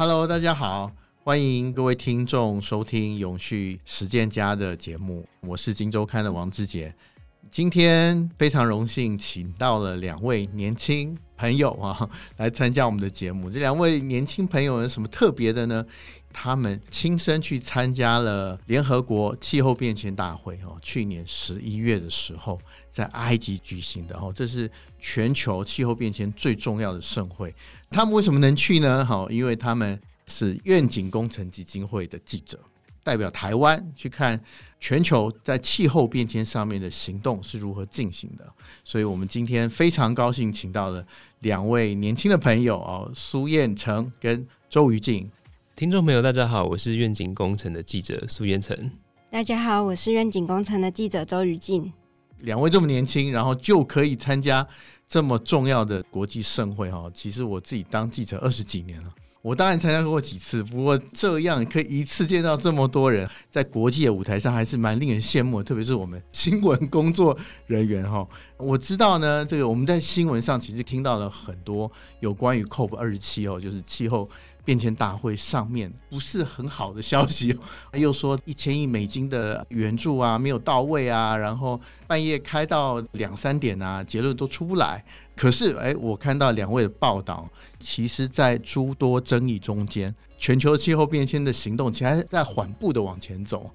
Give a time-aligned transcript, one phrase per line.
[0.00, 0.90] Hello，大家好，
[1.24, 6.94] 欢迎各位听众收听《永续实践家》的节目，我是金周刊的王志杰。
[7.50, 12.08] 今天非常荣幸，请到了两位年轻朋友啊，
[12.38, 13.50] 来参加我们的节目。
[13.50, 15.84] 这两位年轻朋友有什么特别的呢？
[16.32, 22.58] 他们亲身去参加了联合国气候变迁大会哦，去年十一月的时候
[22.90, 27.54] 在埃及举行的哦，这是全球气候变迁最重要的盛会。
[27.92, 29.04] 他们为什么能去呢？
[29.04, 32.56] 好，因为他们是愿景工程基金会的记者。
[33.02, 34.40] 代表台湾去看
[34.78, 38.46] 全球在气候变迁上面的行动是如何进行的，
[38.84, 41.04] 所以我们今天非常高兴请到了
[41.40, 45.28] 两位年轻的朋友哦，苏彦成跟周瑜静。
[45.74, 48.88] 听众朋友，大家好，我是愿景工程的记者苏彦成。
[49.30, 51.92] 大家好，我是愿景工程的记者周瑜静。
[52.38, 54.64] 两位这么年轻，然后就可以参加
[55.10, 59.12] 这么重要的国际盛会哈，其实我自己当记者二十几年了。
[59.42, 65.64] 我当然参加过几次，不过这样可以一次见到这么多人，在国际的舞台上还是蛮令人羡慕的。
[65.64, 67.36] 特别是我们新闻工作
[67.66, 68.24] 人员哈，
[68.58, 74.28] 我知道呢，这个我们在新闻上其实听到了很多有关于 COP 二十七哦，就是气候
[74.70, 77.58] 变迁大会上面不是很好的消息，
[77.94, 85.04] 又说一千亿美金的援助啊没有到位啊，然后半夜开到两三点啊，结论都出不来。
[85.34, 93.68] 可是，哎，我看到两位的报道，其实，在诸多争议中间，全球气候变迁的行动其实还在缓步的往前走。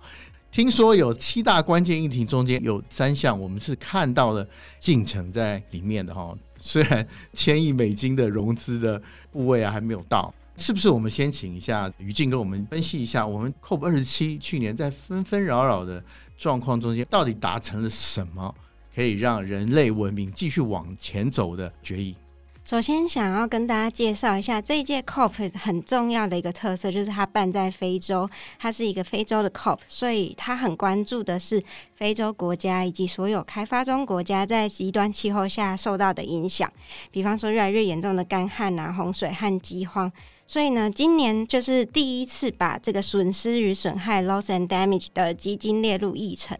[0.50, 4.48] 听说有七大关键议题中间有三项，我们是看到了
[4.80, 6.34] 进程在里面的哈。
[6.58, 9.02] 虽然千亿美金的融资的
[9.34, 10.90] 部位啊还没有到，是不是？
[10.90, 16.04] 我们先请一下于静跟我们分析一下，我们 COP 二十七去年在纷纷扰扰的
[16.38, 18.54] 状况中间，到底达成了什么？
[18.96, 22.16] 可以让人类文明继续往前走的决议。
[22.64, 28.28] 首先，想要跟大家介绍一下这一届 COP 很重要的一个特色，就是它办在非洲，
[28.58, 31.62] 它是一个非洲的 COP，所以它很关注的是
[31.94, 36.72] 非洲国家以及所有开发中国家在极端气候下受到的影响，
[37.12, 40.12] 比方说越来越严重的干旱啊、洪水和饥荒。
[40.48, 46.58] 所以呢，今年就是第一次把这个损失与损害 （loss and damage） 的基金列入议程。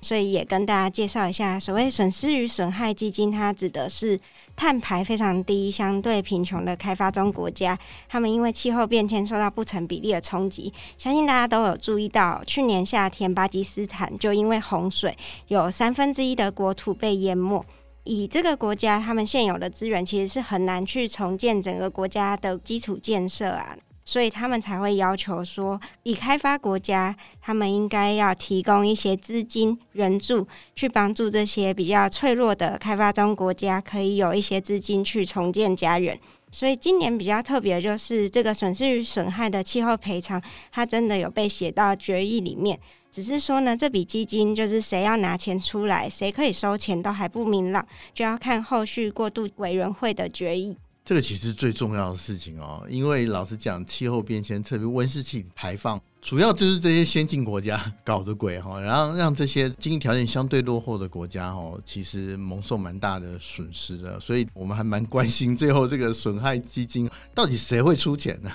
[0.00, 4.18] 所以也跟大家介绍一下，所谓损失与损害基金，它指的是
[4.56, 7.78] 碳排非常低、相对贫穷的开发中国家，
[8.08, 10.72] 他们因为气候变迁受到不成比例的冲击。
[10.98, 15.16] 相信大家都有注意到，去年夏天巴基斯坦就因为洪水，
[15.46, 17.64] 有三分之一的国土被淹没。
[18.04, 23.76] 以这个国家他们现有的资源，其实是很难去重建整个国家的基础建设啊。
[24.04, 36.18] 所以他们才会要求说，以开发国家，他们应该要提供一些资金援助，去帮助这些比较脆弱的开发中国家，可以有一些资金去重建家园。
[36.50, 40.42] 所以今年比较特别就是这个损失与损害的气候赔偿，
[40.72, 42.76] 它真的有被写到决议里面。
[43.12, 50.74] 只是说呢，这笔基金就是谁要拿钱出来，谁可以收钱都还不明朗，就要看后续过渡委员会的决议。
[51.04, 64.18] 这个其实最重要的事情哦，因为老实讲，气候变迁，特别温室气排放，主要就是这些先进国家 搞的鬼哈，然后让这些经济条件相对落后的国家哈，其实蒙受蛮大的损失的。
[64.20, 68.50] 所以我们还蛮关心最后这个损害基金到底谁会出钱呢？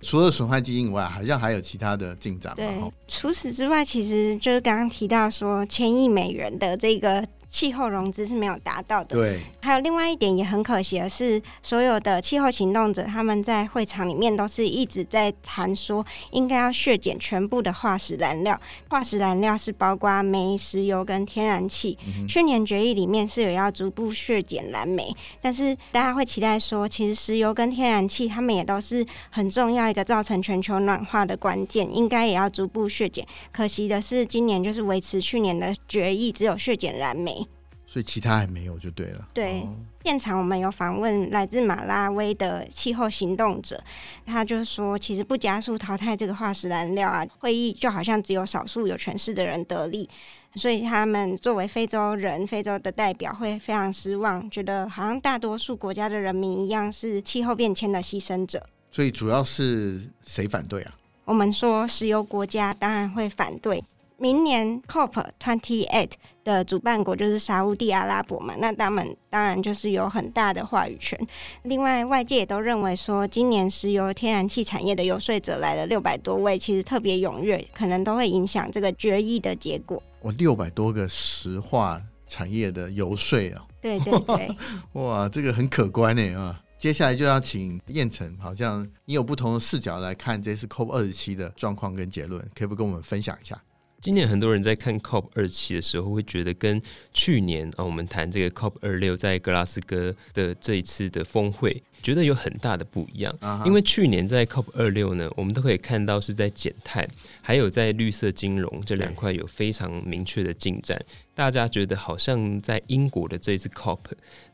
[0.00, 2.52] 除了损坏基因以外，好像还有其他的进展。
[2.56, 2.66] 对，
[3.06, 7.26] 除此之外，其实就是刚刚提到说千亿美元的这个。
[7.48, 9.16] 气候融资是没有达到的。
[9.16, 18.60] 对，还有另外一点也很可惜的是，所有的气候行动者他们在会场里面都是一直在谈说，应该要削减全部的化石燃料。
[18.90, 21.96] 化石燃料是包括煤、石油跟天然气。
[22.06, 33.26] 嗯、去年决议里面是有要逐步削减燃煤，但是大家会期待说，其实石油跟天然气他们也都是很重要一个造成全球暖化的关键，应该也要逐步削减。
[33.50, 37.47] 可惜的是，今年就是维持去年的决议，只有削减燃煤。
[37.90, 39.26] 所以其他还没有就对了。
[39.32, 39.74] 对，哦、
[40.04, 43.82] 现场我们有访问来自马拉威的气候行动者，
[44.26, 50.06] 他就说，其实不加速淘汰这个化石燃料啊，会议就好像只有少数有权势的人得利，
[50.54, 58.62] 所以他们作为非洲人、非洲的代表会非常失望，觉得好像大多数国家的人民一样是气候变迁的牺牲者。
[58.92, 60.94] 所以主要是谁反对啊？
[61.24, 63.82] 我们说石油国家当然会反对。
[64.20, 66.10] 明年 COP Twenty Eight
[66.42, 71.18] 的主办国就是沙乌地阿拉伯嘛，那他们当然就是有很大的话语权。
[71.62, 80.02] 另外，外界也都认为说，今年石油天然气产业的游说者来了六百多位，其实特别踊跃，可能都会影响这个决议的结果。
[80.22, 83.64] 哇，六百多个石化产业的游说啊！
[83.80, 84.56] 对对对，
[85.00, 86.60] 哇，这个很可观呢啊！
[86.76, 93.60] 接下来就要请燕城，好像你有不同的视角来看这次 COP 二十七的状况跟结论，可不可以跟我们分享一下？
[94.00, 96.80] 今年很多人在看 COP 二十七的时候，会觉得跟
[97.12, 101.82] 去年啊，我们谈这个 COP 二六在格拉斯哥的这一次的峰会。
[102.00, 103.36] 觉得有很大的不一样，
[103.66, 107.06] 因为去年在 COP 二六呢，我们都可以看到是在减碳，
[107.42, 110.96] 还有在绿色金融这两块有非常明确的进展。
[111.34, 113.98] 大家觉得好像在英国的这一次 COP，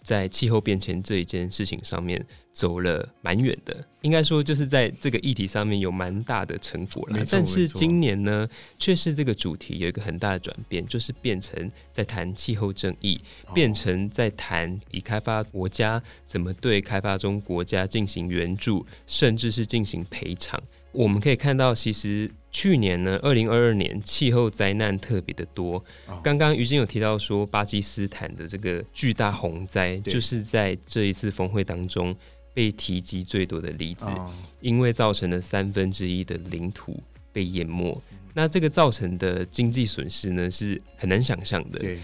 [0.02, 7.22] 在气候变迁这一件事情上面走了蛮远的，应该说就是在这个议题上面有蛮大的成果了。
[7.28, 8.48] 但是今年呢，
[8.78, 13.20] 却是这个主题有一个很大的转变，就是变成在谈气候正义，
[13.52, 20.62] 变成在谈以开发国家怎么对开发中国家进行援助，甚至是进行赔偿。
[20.92, 22.30] 我们可以看到，其实。
[22.54, 25.84] 去年呢，二零二二年气候灾难特别的多。
[26.22, 32.14] 刚刚于静有提到说，巴基斯坦的这个巨大洪灾，就是在这一次峰会当中
[32.54, 34.06] 被提及最多的例子，
[34.62, 36.98] 因为造成了三分之一的领土
[37.32, 38.00] 被淹没。
[38.32, 41.78] 那这个造成的经济损失呢，是很难想象的。
[41.80, 41.98] 对，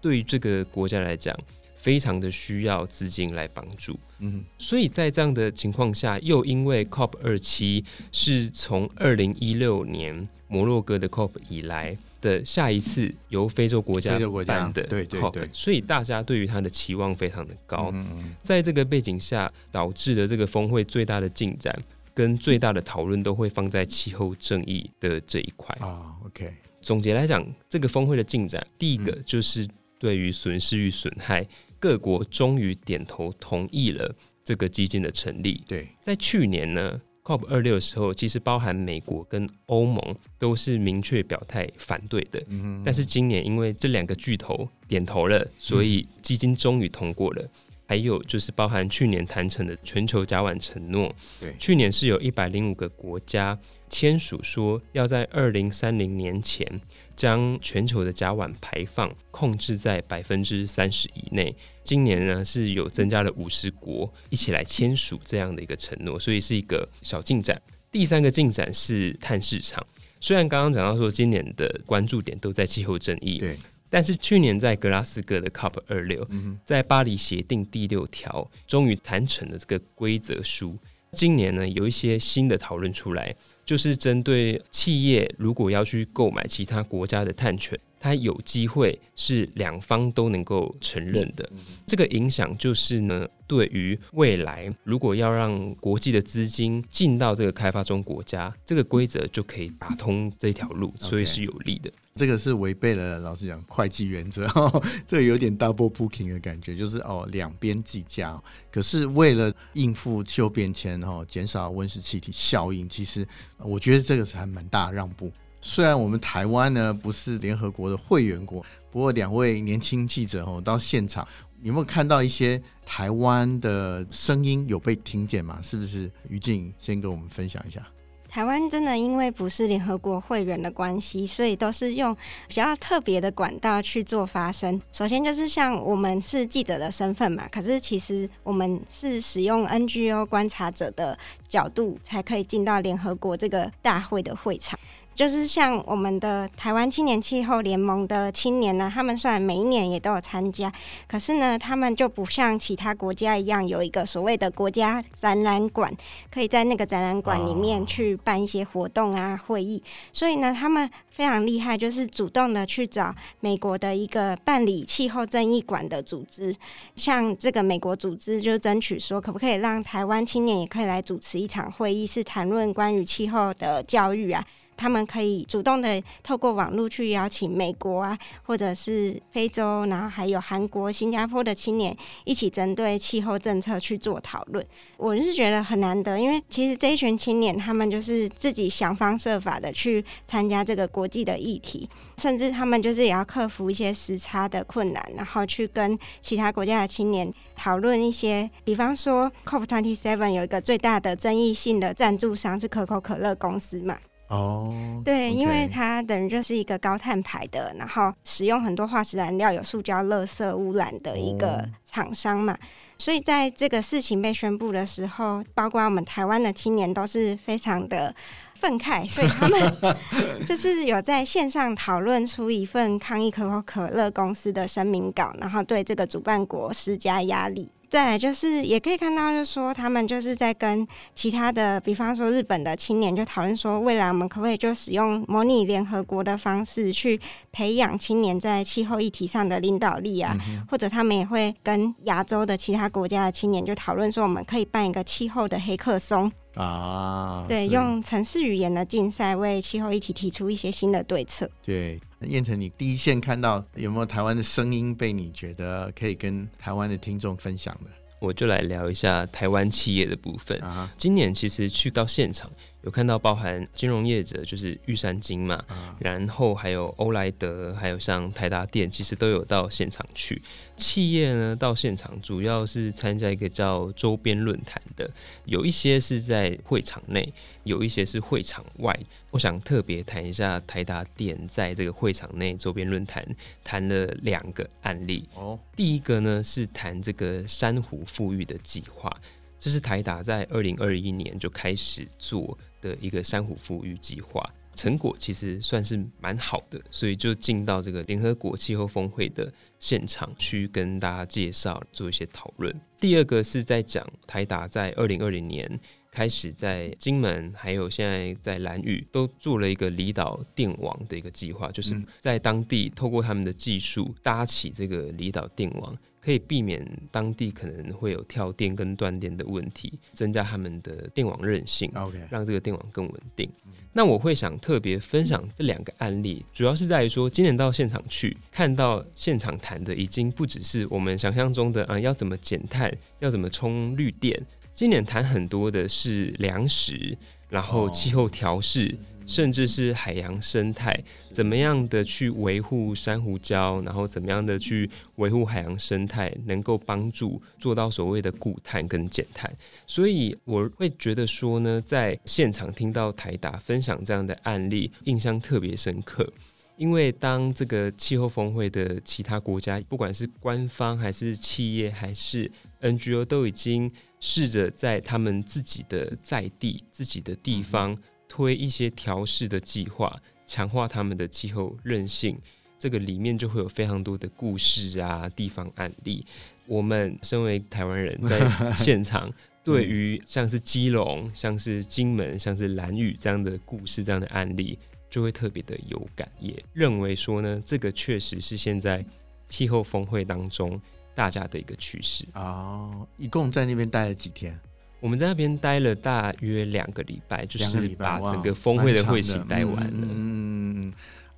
[0.00, 1.34] 对于这个国家来讲。
[1.74, 17.90] 非常的需要资金来帮助，嗯，所以在这样的情况下，又因为 COP 二七是从二零一六年摩洛哥的 COP 以来的下一次由非洲国家办的对对对，所以大家对于它的期望非常的高。
[17.92, 21.76] 嗯，在这个背景下，导致了这个峰会最大的进展
[22.14, 26.16] 跟最大的讨论都会放在气候正义的这一块啊。
[26.24, 31.46] OK，总结来讲，这个峰会的进展，第一个就是对于损失与损害。
[31.78, 34.14] 各国终于点头同意了
[34.44, 35.64] 这个基金的成立。
[35.66, 42.42] 对，在去年呢，COP 二六的时候，其实包含美国跟欧盟都是明确表态反对的。
[42.48, 42.82] 嗯。
[42.84, 47.42] 但是今年因为这两个巨头点头了，所以基金终于通过了。
[47.42, 47.50] 嗯。
[47.84, 51.14] 还有就是包含去年谈成的全球甲烷承诺。
[51.38, 53.58] 对，去年是有一百零五个国家
[53.90, 56.66] 签署说要在二零三零年前
[57.14, 61.54] 将全球的甲烷排放控制在百分之三十以内。
[61.84, 67.60] 今年呢，是有增加了五十国一起来签署这样的一个承诺，所以是一个小进展。
[67.90, 69.84] 第三个进展是碳市场，
[70.20, 73.56] 虽然刚刚讲到说今年的关注点都在气候正义，对，
[73.90, 76.26] 但是去年在格拉斯哥的 COP 二六，
[76.64, 80.78] 在巴黎协定第六条终于谈成了这个规则书。
[81.12, 83.36] 今年呢，有一些新的讨论出来，
[83.66, 87.78] 就是针对企业如果要去购买其他国家的碳权。
[88.02, 91.48] 它有机会是两方都能够承认的，
[91.86, 101.88] 这个影响就是呢，对于未来如果要让国际的资金进到这个开发中国家，这个规则就可以打通这条路，所以是有利的。
[101.90, 101.94] Okay.
[102.14, 104.46] 这个是违背了老实讲会计原则，
[105.06, 108.38] 这个有点 double booking 的感觉，就是哦两边计价。
[108.70, 113.26] 可是为了应付气候变迁哦，减少温室气体效应，其实
[113.58, 115.32] 我觉得这个是还蛮大让步。
[115.64, 121.26] 虽然我们台湾呢不是联合国的会员国，不过两位年轻记者哦到现场，
[121.62, 125.60] 有没有看到一些台湾的声音有被听见吗？
[125.62, 126.10] 是不是？
[126.28, 127.80] 于静先跟我们分享一下。
[128.28, 132.16] 台湾真的因为不是联合国会员的关系，所以都是用
[132.48, 134.80] 比较特别的管道去做发声。
[134.90, 144.78] 首先就是像我们是记者的身份嘛，可是其实我们是使用 NGO 观察者的角度，才可以进到联合国这个大会的会场。
[145.14, 150.72] 就是像我们的台湾青年气候联盟的青年呢，他们虽然每一年也都有参加，
[151.06, 155.92] 可是呢，他们就不像其他国家一样有一个所谓的国家展览馆，
[156.32, 159.82] 可以在那个展览馆里面去办一些活动啊、会议。
[160.12, 166.54] 所以呢，他们非常厉害，就是主动的去找美国的一个办理气候正义馆的组织，
[166.96, 174.42] 像这个美国组织就争取说，可不可以让台湾青年也可以来主持一场会议，是谈论关于气候的教育啊。
[174.82, 184.66] 他们可以主动的透过网络去邀请美国啊，或者是非洲，然后还有韩国、新加坡的青年一起针对气候政策去做讨论。
[184.96, 203.96] 我就是觉得很难得，因为其实这一群青年他们就是自己想方设法的去参加这个国际的议题，甚至他们就是也要克服一些时差的困难，然后去跟其他国家的青年讨论一些，比方说 COP27 有一个最大的争议性的赞助商是可口可乐公司嘛。
[204.32, 204.72] 哦，
[205.04, 212.56] 对.因为它等于就是一个高碳排的，然后使用很多化石燃料，有塑胶垃圾污染的一个厂商嘛，
[212.96, 218.14] 所以在这个事情被宣布的时候，包括我们台湾的青年都是非常的
[218.54, 219.60] 愤慨，所以他们
[220.46, 227.70] 就是有在线上讨论出一份抗议可口可乐公司的声明稿，然后对这个主办国施加压力。
[227.92, 237.20] 再来就是也可以看到，就是说他们就是在跟其他的，比方说日本的青年就讨论说，未来我们可不可以就使用模拟联合国的方式去
[237.52, 240.34] 培养青年在气候议题上的领导力啊？
[240.48, 247.44] 嗯、或者他们也会跟亚洲的其他国家的青年就讨论说，我们可以办一个气候的黑客松啊？
[247.48, 251.50] 对，用城市语言的竞赛为气候议题提出一些新的对策。
[251.62, 252.00] 对。
[252.28, 257.90] 燕城，你第一线看到有没有台湾的声音被你觉得可以跟台湾的听众分享的？
[258.20, 260.56] 我就来聊一下台湾企业的部分。
[260.60, 262.48] 啊，今年其实去到现场。
[262.82, 270.42] 有看到包含金融业者，就是玉山金嘛，嗯、然后还有欧莱德，还有像台达电，其实都有到现场去。
[270.76, 275.08] 企业呢到现场主要是参加一个叫周边论坛的，
[275.44, 278.98] 有一些是在会场内，有一些是会场外。
[279.30, 283.24] 我想特别谈一下台达电在这个会场内周边论坛
[283.62, 285.28] 谈了两个案例。
[285.34, 289.14] 哦，第一个呢是谈这个珊瑚富裕的计划，
[289.62, 292.58] 这是台达在二零二一年就开始做。
[292.82, 294.42] 的一个珊瑚复育计划
[294.74, 302.74] 成果其实算是蛮好的，所以就进到这个联合国气候峰会的现场去跟大家介绍，做一些讨论。
[302.98, 305.78] 第二个是在讲台达在二零二零年
[306.10, 315.96] 开始在金门，还有现在在兰屿都做了一个离岛电网的一个计划，就是在当地透过他们的技术搭起这个离岛电网。
[316.24, 322.22] 可以避免当地可能会有跳电跟断电的问题，增加他们的电网韧性，Okay.
[322.30, 323.50] 让这个电网更稳定。
[323.92, 334.40] 那我会想特别分享这两个案例，主要是在于说，今年到现场去看到现场谈的，已经不只是我们想象中的啊，要怎么减碳，要怎么充绿电。
[334.72, 337.18] 今年谈很多的是粮食，
[337.50, 338.96] 然后气候调适。
[339.26, 340.92] 甚至是海洋生态，
[341.30, 349.52] 怎么样的去维护珊瑚礁，然后怎么样的去维护海洋生态，能够帮助做到所谓的固碳跟减碳。
[349.86, 356.30] 所以我会觉得说呢，在现场听到台达分享这样的案例，印象特别深刻。
[356.78, 362.50] 因为当这个气候峰会的其他国家，不管是官方还是企业还是
[362.80, 363.88] NGO，都已经
[364.18, 367.96] 试着在他们自己的在地、自己的地方。
[368.32, 372.34] 推一些调试的计划，强化他们的气候韧性，
[372.78, 376.24] 这个里面就会有非常多的故事啊，地方案例。
[376.66, 379.30] 我们身为台湾人，在 现场，
[379.62, 384.78] 对于像是基隆、像是金门、像是兰屿这样的故事、这样的案例，
[385.10, 389.04] 就会特别的有感，也认为说呢，这个确实是现在
[389.46, 390.80] 气候峰会当中
[391.14, 392.24] 大家的一个趋势。
[392.32, 394.58] 哦，一共在那边待了几天？
[395.02, 399.90] 我们在那边待了大约两个礼拜，就是把整个峰会的会期待完了。
[399.90, 400.92] 嗯嗯嗯。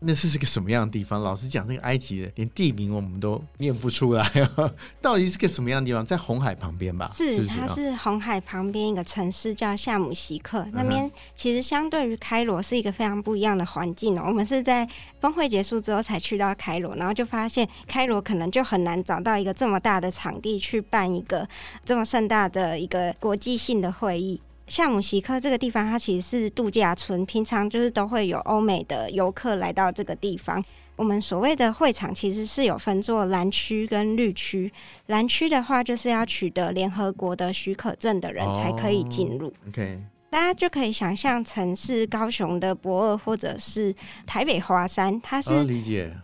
[0.06, 1.20] 那是是个什么样的地方？
[1.22, 4.30] 老实讲，这个埃及的连地名我们都念不出来，
[5.00, 6.04] 到底是个什么样的地方？
[6.04, 7.10] 在红海旁边吧？
[7.14, 14.24] 是，是是它是红海旁边一个城市叫夏姆西克，嗯、那边其实相对于开罗是一个非常不一样的环境哦。
[14.26, 14.86] 我们是在
[15.20, 21.48] 峰会结束之后才去到开罗，然后就发现开罗可能就很难找到一个这么大的场地去办一个
[21.84, 24.40] 这么盛大的一个国际性的会议。
[24.66, 30.64] 夏姆西克这个地方，它其实是度假村，平常就是都会有欧美的游客来到这个地方。
[30.96, 34.72] 我们所谓的会场其实是有分作蓝区跟绿区，
[35.06, 39.46] 蓝区的话就是要取得联合国的许可证的人才可以进入。
[39.46, 39.98] Oh, OK，
[40.30, 43.94] 大家就可以想象成是高雄的博二或者是
[44.24, 45.50] 台北华山，它是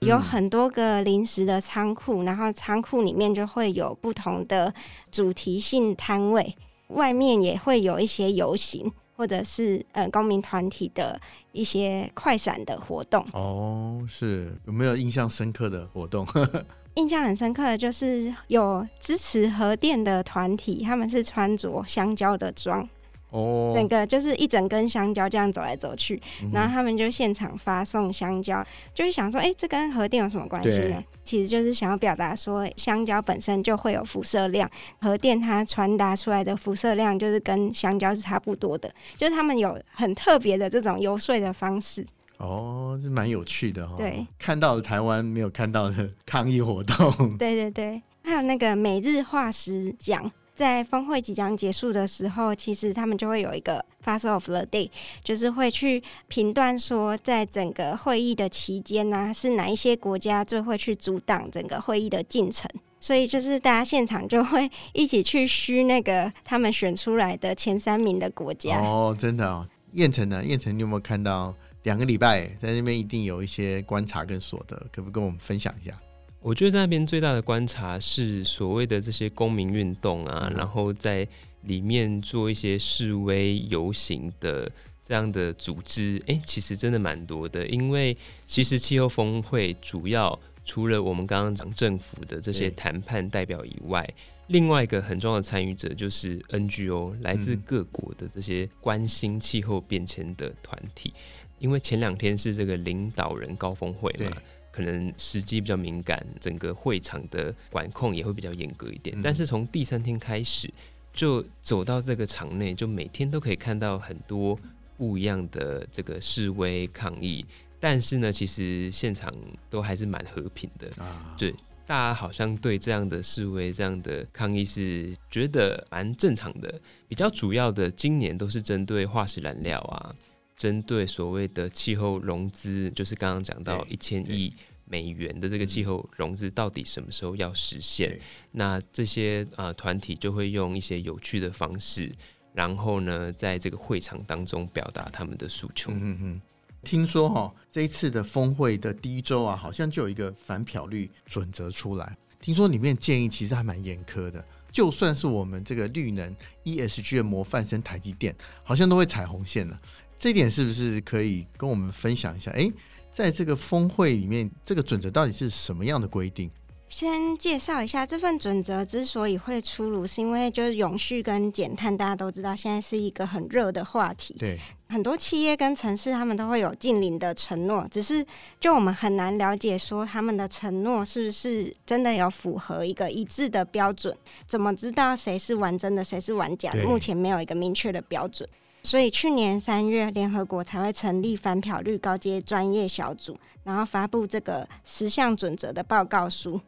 [0.01, 4.73] 有很多个临时的仓库，然后仓库里面就会有不同的
[5.11, 6.57] 主题性摊位。
[6.91, 11.21] 外面也会有一些游行，或者是呃公民团体的
[11.53, 13.25] 一些快闪的活动。
[13.33, 16.27] 哦，是有没有印象深刻的活动？
[16.95, 22.87] 印象很深刻的就是有支持核电的团体，他们是穿着香蕉的装。
[23.31, 31.03] 哦，整个就是一整根香蕉这样走来走去，嗯、然后他们就现场发送香蕉，就是想说，哎、欸，这跟核电有什么关系呢？
[31.23, 34.69] 其实就是想要表达说，香蕉本身就会有辐射量，
[35.01, 42.05] 核电它传达出来的辐射量就是跟香蕉是差不多的，就是他们有很特别的这种游说的方式。
[42.39, 43.97] 哦，是蛮有趣的哈、哦。
[43.97, 47.13] 对，看到了台湾没有看到的 抗议活动。
[47.39, 50.33] 对对对，还有那个每日化石奖。
[50.61, 54.91] 在峰会即将结束的时候，其实他们就会有一个 Fossil of the Day，
[55.25, 62.71] 就是会去评断说，在整个会议的期间呢、是哪一些国家最会去阻挡整个会议的进程。
[63.01, 68.79] 所以就是大家现场就会 一起去嘘那个他们选出来的前三名的国家。
[68.81, 69.67] 哦，真的哦。
[69.93, 70.45] 彦丞呢？
[70.45, 74.77] 燕城，你有没有看到两个礼拜在那边一定有一些观察跟所得？
[74.93, 75.99] 可不可以跟我们分享一下？
[76.43, 81.29] 我觉得在那边最大的观察是所谓的这些公民运动啊，嗯、然后在
[81.63, 84.71] 里面做一些示威游行的
[85.05, 87.67] 这样的组织，哎、欸，其实真的蛮多的。
[87.67, 88.17] 因为
[88.47, 94.15] 其实气候峰会主要除了我们刚刚讲政府的这些谈判代表以外，嗯、
[94.47, 101.13] 另外一个很重要的参与者就是 NGO，来自各国的这些关心气候变迁的团体。
[101.59, 104.35] 因为前两天是这个领导人高峰会嘛。
[104.73, 109.19] 可能时机比较敏感，整个会场的管控也会比较严格一点。
[109.19, 110.73] 嗯、但是从第三天开始，
[111.13, 114.59] 就走到这个场内，就每天都可以看到很多
[114.97, 117.45] 不一样的这个示威抗议。
[117.81, 119.33] 但是呢，其实现场
[119.71, 121.35] 都还是蛮和平的啊。
[121.39, 121.51] 对，
[121.87, 126.79] 大家好像对这样的示威、这样的抗议是觉得蛮正常的。
[127.09, 130.15] 比较主要的，今年都是针对化石燃料啊。
[130.61, 134.53] 针对所谓的气候融资，就是刚刚讲到一千亿
[134.85, 138.21] 美元的这个气候融资，到底什么时候要实现？
[138.53, 142.13] 那这些啊团体就会用一些有趣的方式，
[142.53, 145.91] 然后呢，在这个会场当中表达他们的诉求。
[145.93, 146.41] 嗯嗯，
[146.85, 152.15] 听说哈，这一次的峰会的第一周啊，好像就有一个反漂绿准则出来。
[152.39, 159.81] 听说里面建议其实还蛮严苛的，就算是我们这个绿能 ESG 的模范生台积电，好像都会踩红线了。
[160.21, 162.51] 这一点是不是可以跟我们分享一下？
[162.51, 162.71] 诶，
[163.11, 166.51] 在这个峰会里面，这个准则到底是什么样的规定？
[166.91, 174.37] 先介绍一下这份准则之所以会出炉，是因为就是永续跟减碳，大家都知道现在是一个很热的话题。
[174.39, 174.59] 对，
[174.91, 178.23] 很多企业跟城市他们都会有近邻的承诺，只是
[178.59, 184.15] 就我们很难了解说他们的承诺是不是真的有符合一个一致的标准？
[184.47, 186.85] 怎么知道谁是玩真的，谁是玩假的？
[186.85, 188.47] 目前没有一个明确的标准。
[188.83, 196.61] 所以去年三月，联合国才会成立反漂率高阶专业小组，然后发布这个十项准则的报告书。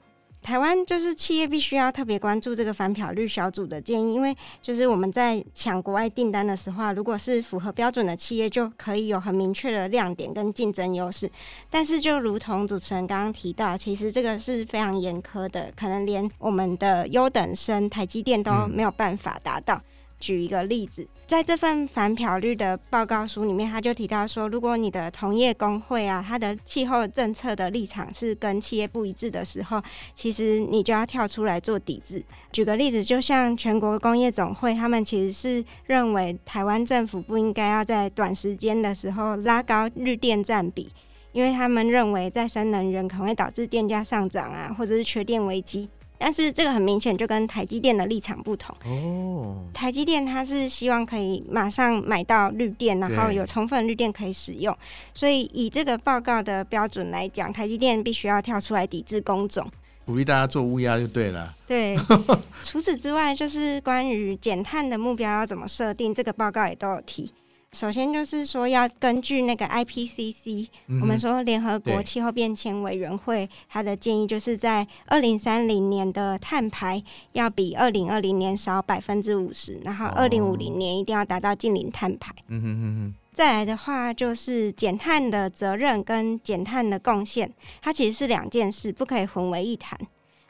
[0.42, 11.30] 台湾就是企业必须要特别关注这个反漂率小组的建议，因为就是我们在抢国外订单的时候，如果是符合标准的企业，就可以有很明确的亮点跟竞争优势。
[11.70, 19.76] 但是就如同主持人刚刚提到，其实这个是非常严苛的，可能连我们的优等生台积电都没有办法达到。
[19.76, 19.82] 嗯
[20.22, 29.82] 举一个例子，在这份反漂绿的报告书里面，他就提到说，如果你的同业工会啊，它的气候政策的立场是跟企业不一致的时候，
[30.14, 32.24] 其实你就要跳出来做抵制。
[32.52, 40.88] 举个例子，就像全国工业总会，他们其实是认为台湾政府不应该要在短时间的时候拉高绿电占比，
[41.32, 45.90] 因为他们认为再生能源可能会导致电价上涨啊，或者是缺电危机。
[46.24, 49.66] 但是这个很明显就跟台积电的立场不同哦。
[49.74, 54.76] 台积电它是希望可以马上买到绿电，然后有充分绿电可以使用。
[55.12, 59.66] 所以以这个报告的标准来讲，台积电必须要跳出来抵制工种，
[60.06, 61.52] 鼓励大家做乌鸦就对了。
[61.66, 61.96] 对，
[62.62, 67.28] 除此之外，就是关于减碳的目标要怎么设定，这个报告也都有提。
[67.72, 82.30] 首先就是说，要根据那个 IPCC，嗯、我们说联合国气候变迁委员会，它的建议就是在二零三零年的碳排要比二零二零年少百分之五十，然后二零五零年一定要达到净零碳排。
[82.48, 83.14] 嗯哼哼哼。
[83.32, 89.98] 再来的话，就是减碳的责任跟减碳的贡献，它其实是两件事，不可以混为一谈。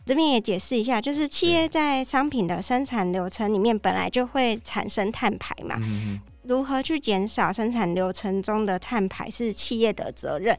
[0.05, 5.77] 这边也解释一下，就是企业在商品的生产流程里面本来就会产生碳排嘛。
[5.79, 10.59] 嗯如何去减少生产流程中的碳排是企业的责任，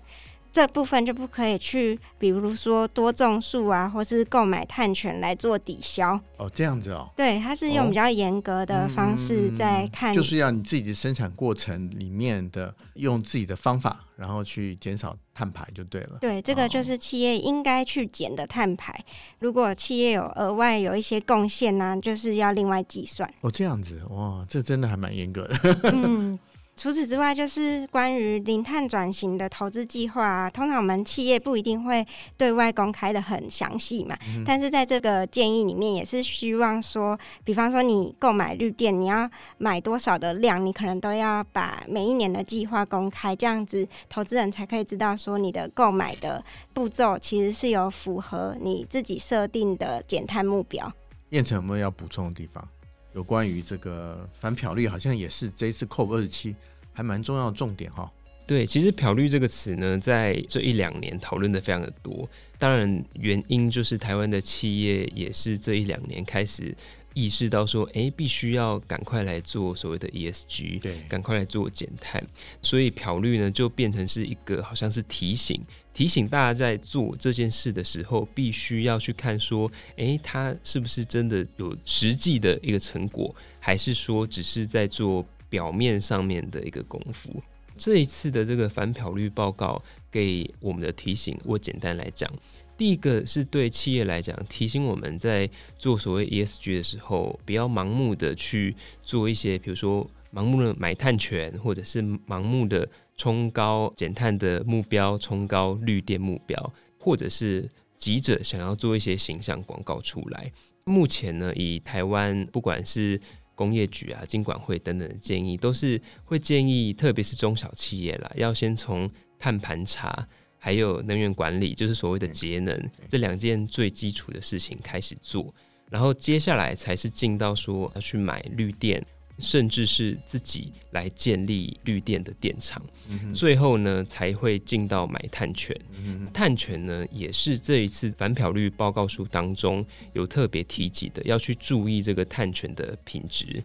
[0.53, 6.17] 这部分就不可以去，比如说多种树啊，或是购买碳权来做抵消。
[6.37, 7.09] 哦，这样子哦。
[7.15, 16.19] 对，它是用比较严格的方式在看，就是要你自己的生产过程里面的用自己的方法，然后去减少碳排就对了。
[16.21, 18.93] 对，这个就是企业应该去减的碳排。
[18.93, 19.03] 哦、
[19.39, 23.27] 如果企业有额外有一些贡献呢，就是要另外计算。
[23.41, 25.91] 哦，这样子哇，这真的还蛮严格的。
[25.91, 26.37] 嗯。
[26.75, 32.05] 除此之外，就是关于零碳转型的投资计划啊，通常我们企业不一定会
[32.35, 34.17] 对外公开的很详细嘛。
[34.27, 50.91] 嗯、但是在这个建议里面，也是希望说，比方说你购买绿电，你要买多少的量，你可能都要把每一年的计划公开，这样子投资人才可以知道说你的购买的步骤其实是有符合你自己设定的减碳目标。
[51.29, 52.67] 燕城有没有要补充的地方？
[53.13, 56.55] 有关于这个反漂率，好像也是这一次 COP 二十七
[56.91, 58.11] 还蛮重要的重点哈。
[58.45, 62.27] 对，其实漂绿这个词呢，在这一两年讨论的非常的多。
[62.59, 66.75] 当然，原因就是台湾的企业也是这一两年开始
[67.13, 72.21] 意识到说，哎，必须要赶快来做所谓的 ESG，对，赶快来做减碳。
[72.61, 75.61] 所以漂绿呢，就变成是一个好像是提醒
[75.93, 87.41] 提醒大家在做这件事的时候，必须要去看说，诶，它是不是真的有实际的一个成果，还是说只是在做表面上面的一个功夫？
[87.77, 92.31] 这一次的这个反漂率报告给我们的提醒，我简单来讲，
[92.77, 102.89] 第一个是对企业来讲，提醒我们在做所谓 ESG 的时候，不要盲目的去做一些，比如说盲目的买碳权，或者是盲目的。
[103.15, 110.51] 冲高减碳的目标，冲高绿电目标，或者是急着想要做一些形象广告出来。
[110.83, 113.21] 目前呢，以台湾不管是
[113.53, 125.53] 工业局啊、经管会等等的建议，都是会建议，特别是中小企业啦，要先从碳盘查，还有能源管理，就是所谓的节能这两件最基础的事情开始做，
[125.91, 129.05] 然后接下来才是进到说要去买绿电。
[129.39, 135.75] 甚至是自己来建立绿电的电厂，嗯、最后呢才会进到买碳权。
[135.97, 143.63] 嗯、碳权呢也是这一次反漂绿报告书当中有特别提及的，要去注意这个碳权的品质。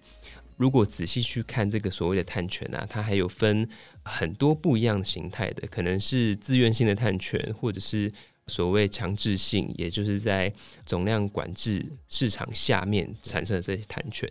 [0.57, 3.69] 如果仔细去看这个所谓的碳权啊，它还有分
[4.03, 8.13] 很多不一样的形态的，可能是自愿性的碳权，或者是
[8.49, 10.53] 所谓强制性，也就是在
[10.85, 14.29] 总量管制市场下面产生的这些碳权。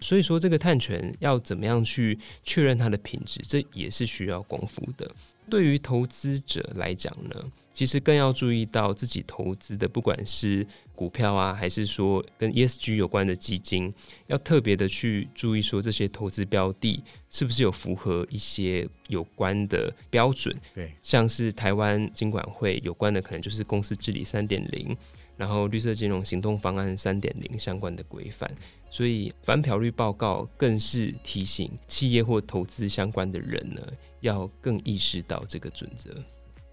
[0.00, 5.10] 所以说，这个碳权要怎么样去确认它的品质，这也是需要功夫的。
[5.50, 7.34] 对于投资者来讲呢，
[7.72, 13.92] 其实更要注意到自己投资的，不管是股票啊，还是说跟 ESG 有关的基金，
[14.26, 20.54] 要特别的去注意说这些投资标的是不是有符合一些有关的标准。
[20.74, 24.94] 对，像是台湾金管会有关的，可能就是公司治理三点零，
[25.38, 28.54] 然后绿色金融行动方案三点零相关的规范。
[28.90, 33.80] 所以反漂率报告更是提醒企业或投资相关的人呢，
[34.20, 36.10] 要更意识到这个准则。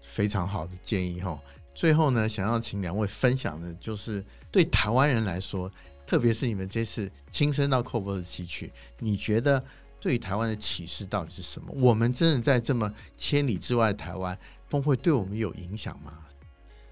[0.00, 1.38] 非常好的建议哈。
[1.74, 5.70] 最后呢，想要请两位分享的，就是对台湾人来说，
[6.06, 9.62] 特别是你们这次亲身到 COP27 去，你觉得
[10.00, 11.70] 对于台湾的启示到底是什么？
[11.74, 14.38] 我们真的在这么千里之外的台湾，
[14.70, 16.14] 峰会对我们有影响吗？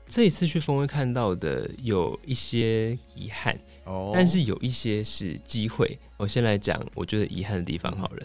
[0.07, 3.59] 这一次去峰会看到的有一些遗憾。
[3.85, 5.99] 哦，但是有一些是机会。
[6.17, 8.23] 我先来讲，我觉得遗憾的地方好了。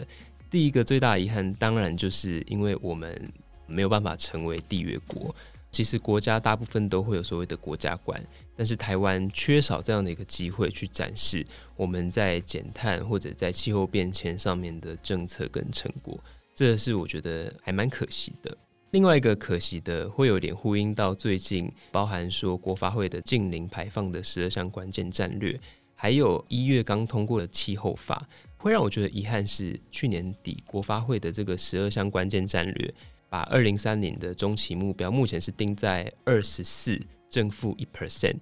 [0.50, 3.32] 第一个最大遗憾，当然就是因为我们
[3.66, 5.34] 没有办法成为缔约国。
[5.70, 8.20] 其实国家大部分都会有所谓的国家观，
[8.56, 11.46] 但是台湾缺少这样的一个机会去展示
[11.76, 16.18] 我们在减碳或者在气候变迁上面的政策跟成果，
[16.56, 18.58] 这是我觉得还蛮可惜的。
[18.90, 25.58] 另外一个可惜的，会有点呼应到最近包含说国发会的近零排放的十二项关键战略，
[25.94, 32.92] 还有一月刚通过的气候法，会让我觉得遗憾是去年底国发会的这个十二项关键战略，
[33.28, 38.38] 把二零三零的中期目标目前是定在二十四正负一 percent，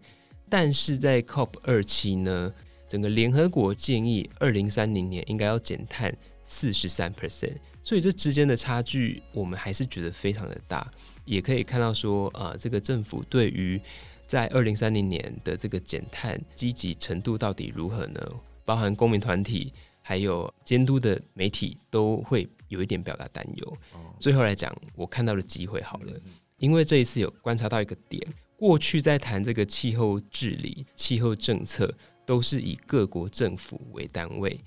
[0.48, 2.50] 但是在 COP 二期呢，
[2.88, 7.56] 整个联合国建议二零三零年应该要减碳四十三 percent。
[7.88, 10.86] 所以这之间的差距，我们还是觉得非常的大。
[11.24, 13.80] 也可以看到说，呃，这个政府对于
[14.26, 18.20] 在二零三零年的这个减碳积极程度到底如何呢？
[18.66, 19.72] 包含公民团体
[20.02, 23.78] 还有监督的媒体都会有一点表达担忧。
[24.20, 26.12] 最后来讲，我看到的机会好了，
[26.58, 28.22] 因为这一次有观察到一个点，
[28.58, 31.90] 过去在谈这个气候治理、气候政策，
[32.26, 34.60] 都是以各国政府为单位。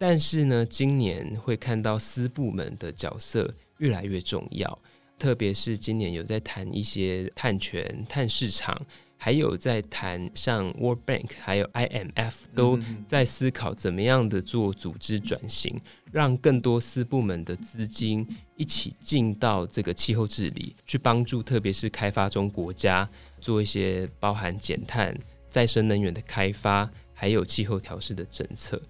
[0.00, 4.78] 但是呢，今年会看到私部门的角色越来越重要，
[5.18, 8.80] 特别是今年有在谈一些碳权、碳市场，
[9.16, 15.76] 还有在谈像 World Bank 还有 IMF 都在思考怎么样的做组织转型，
[16.12, 23.08] 让更多私部门的资金一起进到这个气候治理，去帮助特别是开发中国家
[23.40, 25.12] 做一些包含减碳、
[25.50, 28.80] 再生能源的开发，还有气候调试的政策。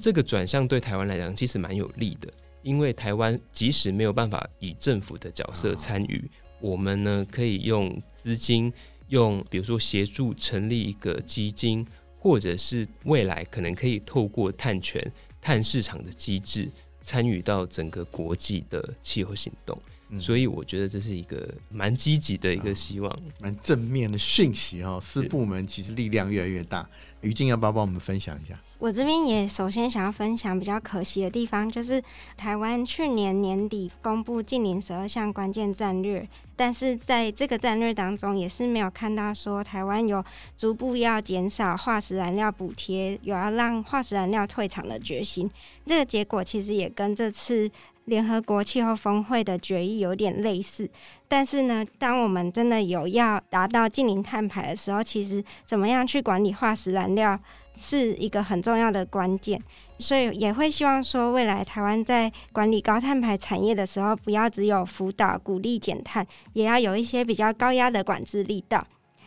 [0.00, 6.30] 这个转向对台湾来讲其实蛮有利的，因为台湾即使没有办法以政府的角色参与，
[6.60, 8.72] 我们呢可以用资金，
[9.08, 11.86] 用比如说协助成立一个基金，
[12.18, 19.78] 或者是未来可能可以透过碳权、碳市场的机制，参与到整个国际的气候行动。
[20.20, 25.00] 所以我觉得这是一个蛮积极的一个希望，蛮正面的讯息哦。
[25.02, 26.88] 四部门其实力量越来越大。
[27.22, 28.54] 于静要不要帮我们分享一下？
[28.78, 32.02] 我这边也首先想要分享比较可惜的地方，就是
[32.36, 40.22] 台湾去年年底公布近零十二项关键战略，但是在这个战略当中，也是没有看到说台湾有
[40.58, 45.50] 逐步要减少化石燃料补贴，有要让化石燃料退场的决心。
[45.86, 47.70] 这个结果其实也跟这次。
[48.06, 50.88] 联合国气候峰会的决议有点类似。
[51.28, 57.38] 但是呢，当我们真的有要达到净零碳排的时候，其实怎么样去管理化石燃料
[57.76, 59.60] 是一个很重要的关键。
[59.98, 68.84] 所以也会希望说，未来台湾在管理高碳排产业的时候，不要只有辅导、鼓励减碳，也要有一些比较高压的管制力道。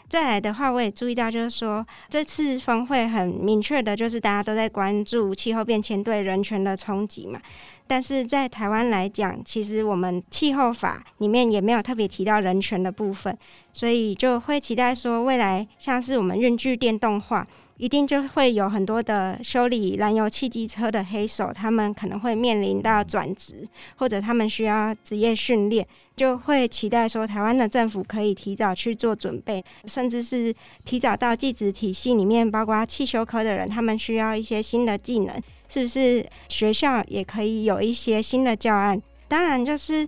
[0.10, 7.42] 再来的话，我也注意到，就是说这次峰会很明确的，就是大家都在关注气候变迁对人权的冲击嘛。
[7.88, 13.36] 但是在台湾来讲，其实我们气候法里面也没有特别提到人权的部分，
[13.72, 17.48] 所以就会期待说，未来像是我们运具电动化。
[17.78, 39.02] 一定就会有很多的修理燃油汽机车的黑手，他们可能会面临到转职，或者他们需要职业训练，就会期待说台湾的政府可以提早去做准备，甚至是提早到技职体系里面，包括汽修科的人，他们需要一些新的技能，是不是学校也可以有一些新的教案？
[39.28, 40.08] 当然就是。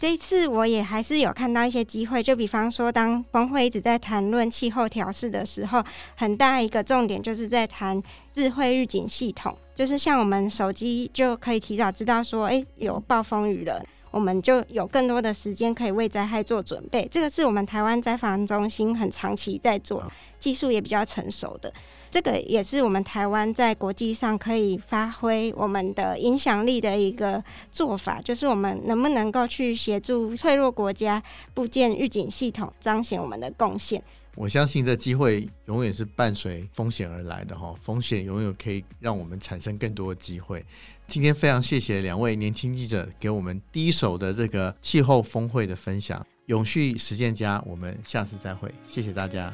[0.00, 5.84] 这一次我也还是有看到一些机会，就比方说，当峰会一直在谈论气候调适的时候，
[6.16, 17.06] 很大一个重点就是在谈智慧预警系统，就是像我们手机就可以提早知道说，诶，有暴风雨了，我们就有更多的时间可以为灾害做准备。
[17.10, 21.70] 这个是我们台湾灾防中心很长期在做，技术也比较成熟的。
[22.10, 31.22] 这个也是我们台湾在国际上可以发挥我们的影响力的一个做法，就是我们能不能够去协助脆弱国家
[31.54, 34.02] 布建预警系统，彰显我们的贡献。
[34.36, 40.64] 我相信这机会永远是伴随风险而来的哈，风险永远可以让我们产生更多的机会。
[41.08, 49.52] 今天非常谢谢两位年轻记者给我们第一手的这个气候峰会的分享，永续实践家，我们下次再会，谢谢大家。